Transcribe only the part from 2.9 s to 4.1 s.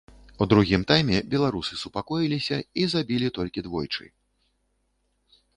забілі толькі двойчы.